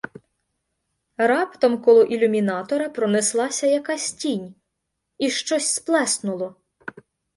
[1.31, 4.53] Раптом коло ілюмінатора пронеслася якась тінь
[5.17, 6.55] і щось сплеснуло.